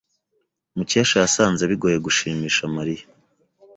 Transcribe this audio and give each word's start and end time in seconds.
Mukesha 0.75 1.15
yasanze 1.23 1.63
bigoye 1.71 1.97
gushimisha 2.05 2.63
Mariya. 2.75 3.05